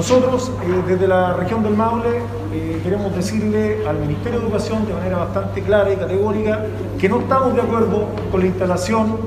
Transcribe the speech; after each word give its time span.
Nosotros, 0.00 0.50
eh, 0.62 0.82
desde 0.86 1.06
la 1.06 1.34
región 1.34 1.62
del 1.62 1.76
Maule, 1.76 2.22
eh, 2.54 2.80
queremos 2.82 3.14
decirle 3.14 3.86
al 3.86 3.98
Ministerio 3.98 4.38
de 4.38 4.46
Educación 4.46 4.86
de 4.86 4.94
manera 4.94 5.18
bastante 5.18 5.60
clara 5.60 5.92
y 5.92 5.96
categórica 5.96 6.64
que 6.98 7.06
no 7.06 7.20
estamos 7.20 7.54
de 7.54 7.60
acuerdo 7.60 8.06
con 8.30 8.40
la 8.40 8.46
instalación 8.46 9.18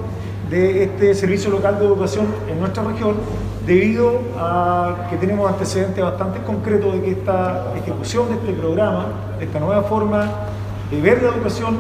de 0.50 0.86
este 0.86 1.14
servicio 1.14 1.52
local 1.52 1.78
de 1.78 1.86
educación 1.86 2.26
en 2.50 2.60
nuestra 2.60 2.82
región 2.86 3.18
debido 3.68 4.20
a 4.36 5.10
que 5.12 5.18
tenemos 5.18 5.48
antecedentes 5.48 6.04
bastante 6.04 6.40
concretos 6.42 6.92
de 6.94 7.02
que 7.04 7.12
esta 7.12 7.72
ejecución 7.78 8.30
de 8.30 8.34
este 8.34 8.54
programa, 8.54 9.06
de 9.38 9.46
esta 9.46 9.60
nueva 9.60 9.84
forma 9.84 10.28
de 10.90 11.00
ver 11.00 11.22
la 11.22 11.36
educación, 11.36 11.78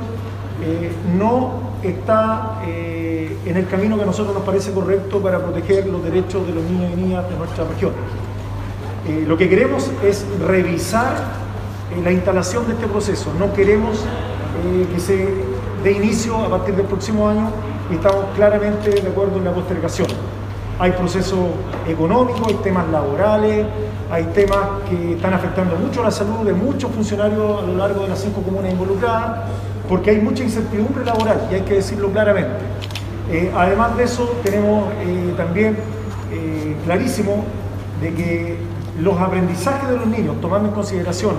eh, 0.61 0.91
no 1.17 1.73
está 1.81 2.59
en 2.63 3.57
el 3.57 3.67
camino 3.67 3.97
que 3.97 4.03
a 4.03 4.05
nosotros 4.05 4.35
nos 4.35 4.43
parece 4.43 4.71
correcto 4.71 5.19
para 5.19 5.39
proteger 5.39 5.87
los 5.87 6.03
derechos 6.03 6.45
de 6.45 6.53
los 6.53 6.63
niños 6.63 6.91
y 6.93 6.95
niñas 6.95 7.27
de 7.27 7.35
nuestra 7.37 7.63
región. 7.65 7.91
Eh, 9.07 9.25
lo 9.27 9.37
que 9.37 9.49
queremos 9.49 9.91
es 10.03 10.25
revisar 10.39 11.43
la 12.03 12.11
instalación 12.11 12.65
de 12.67 12.73
este 12.73 12.87
proceso, 12.87 13.31
no 13.37 13.53
queremos 13.53 13.99
que 14.93 14.99
se 14.99 15.27
dé 15.83 15.91
inicio 15.91 16.37
a 16.37 16.49
partir 16.49 16.75
del 16.75 16.85
próximo 16.85 17.27
año 17.27 17.49
y 17.91 17.95
estamos 17.95 18.25
claramente 18.35 18.89
de 18.89 19.07
acuerdo 19.07 19.37
en 19.37 19.43
la 19.43 19.51
postergación. 19.51 20.07
Hay 20.79 20.91
procesos 20.91 21.39
económicos, 21.87 22.47
hay 22.47 22.55
temas 22.55 22.87
laborales, 22.89 23.67
hay 24.09 24.23
temas 24.25 24.59
que 24.89 25.13
están 25.13 25.33
afectando 25.33 25.75
mucho 25.75 26.03
la 26.03 26.11
salud 26.11 26.45
de 26.45 26.53
muchos 26.53 26.91
funcionarios 26.91 27.61
a 27.61 27.65
lo 27.65 27.75
largo 27.75 28.03
de 28.03 28.09
las 28.09 28.19
cinco 28.19 28.41
comunas 28.41 28.71
involucradas, 28.71 29.49
porque 29.87 30.11
hay 30.11 30.19
mucha 30.19 30.43
incertidumbre 30.43 31.05
laboral 31.05 31.47
y 31.51 31.55
hay 31.55 31.61
que 31.61 31.75
decirlo 31.75 32.09
claramente. 32.11 32.63
Eh, 33.31 33.51
además 33.55 33.95
de 33.97 34.03
eso, 34.03 34.35
tenemos 34.43 34.91
eh, 35.01 35.33
también 35.37 35.77
eh, 36.31 36.75
clarísimo 36.85 37.45
de 38.01 38.13
que 38.13 38.57
los 38.99 39.19
aprendizajes 39.19 39.89
de 39.89 39.97
los 39.97 40.07
niños, 40.07 40.35
tomando 40.41 40.69
en 40.69 40.75
consideración 40.75 41.35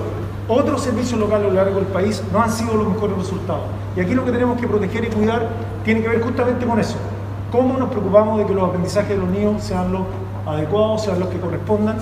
otros 0.48 0.82
servicios 0.82 1.18
locales 1.18 1.46
a 1.46 1.48
lo 1.48 1.54
largo 1.54 1.76
del 1.76 1.86
país, 1.86 2.22
no 2.32 2.42
han 2.42 2.50
sido 2.50 2.74
los 2.74 2.88
mejores 2.88 3.16
resultados. 3.16 3.64
Y 3.96 4.00
aquí 4.00 4.14
lo 4.14 4.24
que 4.24 4.32
tenemos 4.32 4.60
que 4.60 4.66
proteger 4.66 5.04
y 5.04 5.08
cuidar 5.08 5.48
tiene 5.84 6.02
que 6.02 6.08
ver 6.08 6.20
justamente 6.20 6.66
con 6.66 6.78
eso. 6.78 6.96
Cómo 7.50 7.78
nos 7.78 7.88
preocupamos 7.88 8.38
de 8.38 8.46
que 8.46 8.52
los 8.52 8.64
aprendizajes 8.64 9.10
de 9.10 9.16
los 9.16 9.28
niños 9.28 9.62
sean 9.62 9.92
los 9.92 10.02
adecuados, 10.46 11.04
sean 11.04 11.20
los 11.20 11.28
que 11.28 11.38
correspondan, 11.38 11.96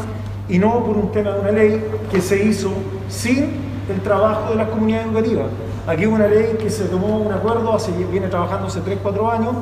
y 0.49 0.59
no 0.59 0.85
por 0.85 0.97
un 0.97 1.13
tema 1.13 1.31
de 1.33 1.41
una 1.41 1.53
ley 1.53 1.85
que 2.11 2.21
se 2.21 2.45
hizo 2.45 2.71
sin 3.09 3.73
el 3.89 4.01
trabajo 4.03 4.51
de 4.51 4.57
las 4.57 4.69
comunidades 4.69 5.07
educativas. 5.07 5.47
Aquí 5.87 6.07
hubo 6.07 6.15
una 6.15 6.29
ley 6.29 6.57
que 6.61 6.71
se 6.71 6.85
tomó 6.85 7.19
un 7.19 7.33
acuerdo, 7.33 7.73
hace, 7.75 7.93
viene 8.11 8.29
trabajando 8.29 8.67
hace 8.69 8.81
3, 8.81 8.99
4 9.03 9.31
años, 9.31 9.53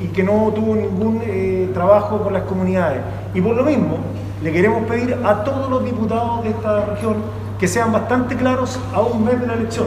y 0.00 0.08
que 0.08 0.22
no 0.22 0.52
tuvo 0.54 0.74
ningún 0.74 1.22
eh, 1.24 1.70
trabajo 1.72 2.22
con 2.22 2.32
las 2.32 2.42
comunidades. 2.42 3.00
Y 3.34 3.40
por 3.40 3.56
lo 3.56 3.64
mismo, 3.64 3.98
le 4.42 4.52
queremos 4.52 4.86
pedir 4.86 5.18
a 5.24 5.44
todos 5.44 5.70
los 5.70 5.84
diputados 5.84 6.42
de 6.42 6.50
esta 6.50 6.84
región 6.84 7.16
que 7.58 7.66
sean 7.66 7.92
bastante 7.92 8.36
claros 8.36 8.78
a 8.92 9.00
un 9.00 9.24
mes 9.24 9.40
de 9.40 9.46
la 9.46 9.54
elección. 9.54 9.86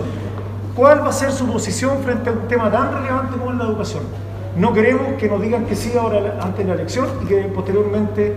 ¿Cuál 0.75 1.03
va 1.03 1.09
a 1.09 1.11
ser 1.11 1.31
su 1.31 1.45
posición 1.45 1.99
frente 2.03 2.29
a 2.29 2.33
un 2.33 2.47
tema 2.47 2.71
tan 2.71 2.93
relevante 2.93 3.37
como 3.37 3.51
es 3.51 3.57
la 3.57 3.65
educación? 3.65 4.03
No 4.57 4.73
queremos 4.73 5.13
que 5.19 5.27
nos 5.27 5.41
digan 5.41 5.65
que 5.65 5.75
sí 5.75 5.93
ahora 5.97 6.39
antes 6.41 6.65
de 6.65 6.65
la 6.65 6.73
elección 6.73 7.07
y 7.23 7.25
que 7.25 7.41
posteriormente 7.43 8.35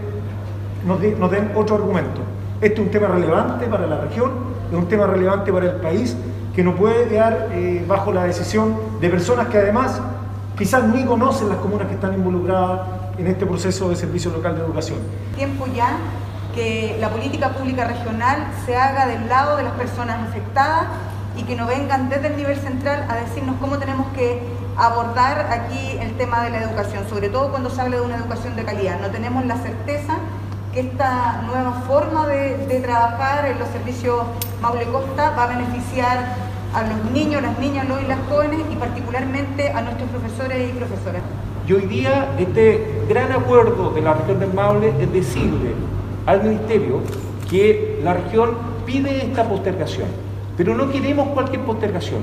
nos, 0.87 1.01
den 1.01 1.53
otro 1.55 1.77
argumento. 1.77 2.21
Este 2.61 2.75
es 2.75 2.81
un 2.81 2.91
tema 2.91 3.09
relevante 3.09 3.67
para 3.67 3.87
la 3.87 4.01
región, 4.03 4.31
es 4.71 4.77
un 4.77 4.87
tema 4.87 5.07
relevante 5.07 5.53
para 5.53 5.67
el 5.67 5.77
país, 5.77 6.17
que 6.55 6.63
no 6.63 6.75
puede 6.75 7.09
quedar 7.09 7.49
eh, 7.53 7.85
bajo 7.89 8.13
la 8.13 8.25
decisión 8.25 8.77
de 9.01 9.09
personas 9.09 9.49
que 9.49 9.59
además 9.59 10.01
quizás 10.57 10.85
ni 10.85 11.05
conocen 11.05 11.49
las 11.49 11.59
comunas 11.59 11.89
que 11.89 11.95
están 11.95 12.13
involucradas 12.13 12.81
en 13.19 13.27
este 13.27 13.47
proceso 13.47 13.89
de 13.89 13.97
servicio 13.97 14.31
local 14.31 14.57
de 14.57 14.63
educación. 14.63 14.99
Tiempo 15.37 15.67
ya 15.67 15.97
que 16.55 16.97
la 17.01 17.11
política 17.11 17.51
pública 17.51 17.85
regional 17.85 18.47
se 18.67 18.77
haga 18.77 19.07
del 19.07 19.29
lado 19.29 19.57
de 19.57 19.65
las 19.65 19.73
personas 19.73 20.29
afectadas 20.29 20.87
y 21.37 21.45
que 21.45 21.57
no 21.57 21.67
vengan 21.67 22.09
desde 22.09 22.29
el 22.29 22.37
nivel 22.37 22.59
central 22.59 23.07
a 23.09 23.17
decirnos 23.17 23.57
cómo 23.61 23.79
tenemos 23.79 24.07
que 24.15 24.43
abordar 24.77 25.47
aquí 25.51 25.99
el 26.01 26.17
tema 26.17 26.43
de 26.45 26.51
la 26.51 26.63
educación, 26.63 27.09
sobre 27.09 27.29
todo 27.29 27.51
cuando 27.51 27.71
se 27.71 27.81
habla 27.81 27.97
de 27.97 28.03
una 28.03 28.17
educación 28.17 28.57
de 28.57 28.65
calidad. 28.65 29.01
No 29.01 29.09
tenemos 29.09 29.45
la 29.47 29.57
certeza 29.57 30.17
que 30.73 30.81
esta 30.81 31.43
nueva 31.47 31.83
forma 31.87 32.27
de, 32.27 32.81
trabajar 32.83 33.47
en 33.47 33.59
los 33.59 33.69
servicios 33.69 34.23
Maule 34.61 34.87
Costa 34.87 35.31
va 35.37 35.45
a 35.45 35.47
beneficiar 35.47 36.52
a 36.75 36.83
los 36.83 37.11
niños, 37.13 37.43
las 37.43 37.59
niñas, 37.59 37.89
los 37.89 38.03
y 38.03 38.07
las 38.07 38.19
jóvenes 38.29 38.61
y 38.71 38.77
particularmente 38.77 39.69
a 39.71 39.83
nuestros 39.83 40.09
profesores 40.11 40.71
y 40.71 40.73
profesoras. 40.73 41.23
Y 41.67 41.73
hoy 41.75 41.83
día 41.83 42.31
este 42.39 43.05
gran 43.09 43.31
acuerdo 43.33 43.91
de 43.91 44.01
la 44.01 44.15
región 44.15 44.41
del 44.41 44.53
Maule 44.53 44.93
es 45.01 45.13
decirle 45.13 45.75
al 46.27 46.43
Ministerio 46.43 47.01
que 47.51 48.01
la 48.03 48.15
región 48.15 48.51
pide 48.87 49.25
esta 49.27 49.45
postergación, 49.45 50.09
pero 50.57 50.75
no 50.75 50.91
queremos 50.91 51.29
cualquier 51.29 51.63
postergación, 51.63 52.21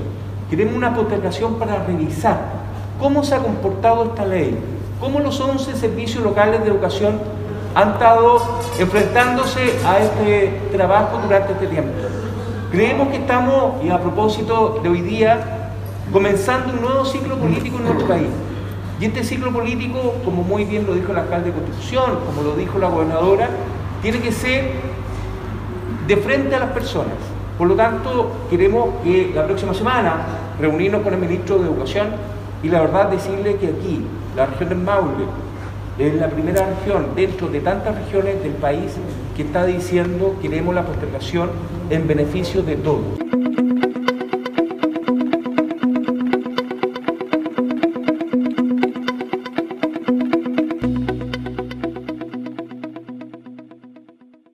queremos 0.50 0.74
una 0.74 0.94
postergación 0.94 1.54
para 1.58 1.84
revisar 1.84 2.38
cómo 2.98 3.22
se 3.22 3.34
ha 3.34 3.38
comportado 3.38 4.04
esta 4.04 4.26
ley, 4.26 4.58
cómo 5.00 5.20
los 5.20 5.40
11 5.40 5.76
servicios 5.76 6.22
locales 6.22 6.62
de 6.62 6.68
educación 6.68 7.18
han 7.74 7.92
estado 7.92 8.42
enfrentándose 8.78 9.60
a 9.86 10.00
este 10.00 10.60
trabajo 10.72 11.20
durante 11.22 11.52
este 11.52 11.66
tiempo. 11.68 11.92
Creemos 12.70 13.08
que 13.08 13.16
estamos, 13.16 13.82
y 13.82 13.90
a 13.90 13.98
propósito 13.98 14.78
de 14.80 14.88
hoy 14.88 15.00
día, 15.00 15.72
comenzando 16.12 16.72
un 16.72 16.82
nuevo 16.82 17.04
ciclo 17.04 17.36
político 17.36 17.78
en 17.78 17.84
nuestro 17.84 18.06
país. 18.06 18.28
Y 19.00 19.06
este 19.06 19.24
ciclo 19.24 19.52
político, 19.52 20.14
como 20.24 20.44
muy 20.44 20.64
bien 20.64 20.86
lo 20.86 20.94
dijo 20.94 21.10
el 21.10 21.18
alcalde 21.18 21.50
de 21.50 21.56
Constitución, 21.56 22.20
como 22.24 22.42
lo 22.42 22.54
dijo 22.54 22.78
la 22.78 22.88
gobernadora, 22.88 23.48
tiene 24.02 24.20
que 24.20 24.30
ser 24.30 24.70
de 26.06 26.16
frente 26.18 26.54
a 26.54 26.60
las 26.60 26.70
personas. 26.70 27.14
Por 27.58 27.66
lo 27.66 27.74
tanto, 27.74 28.30
queremos 28.48 28.90
que 29.02 29.32
la 29.34 29.46
próxima 29.46 29.74
semana 29.74 30.18
reunirnos 30.60 31.02
con 31.02 31.12
el 31.12 31.18
ministro 31.18 31.58
de 31.58 31.64
Educación 31.64 32.10
y 32.62 32.68
la 32.68 32.82
verdad 32.82 33.08
decirle 33.08 33.56
que 33.56 33.66
aquí, 33.66 34.06
la 34.36 34.46
región 34.46 34.68
del 34.68 34.78
Maule, 34.78 35.24
es 36.00 36.14
la 36.14 36.30
primera 36.30 36.66
región 36.66 37.08
dentro 37.14 37.48
de 37.48 37.60
tantas 37.60 37.94
regiones 37.94 38.42
del 38.42 38.52
país 38.52 38.92
que 39.36 39.42
está 39.42 39.66
diciendo 39.66 40.36
queremos 40.40 40.74
la 40.74 40.86
postergación 40.86 41.50
en 41.90 42.06
beneficio 42.06 42.62
de 42.62 42.76
todos. 42.76 43.18